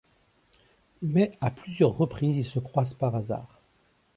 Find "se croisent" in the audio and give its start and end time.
2.43-2.95